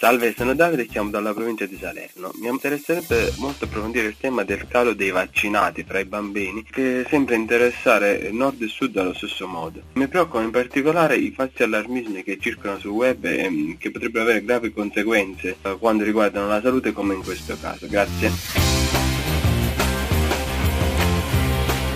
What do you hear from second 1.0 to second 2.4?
dalla provincia di Salerno.